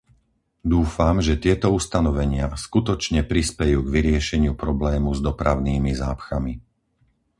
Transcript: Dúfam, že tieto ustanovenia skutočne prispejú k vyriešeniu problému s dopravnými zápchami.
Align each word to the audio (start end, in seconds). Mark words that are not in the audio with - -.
Dúfam, 0.73 1.15
že 1.27 1.37
tieto 1.45 1.67
ustanovenia 1.79 2.45
skutočne 2.65 3.19
prispejú 3.31 3.77
k 3.85 3.93
vyriešeniu 4.01 4.53
problému 4.63 5.09
s 5.13 5.19
dopravnými 5.27 5.91
zápchami. 6.03 6.53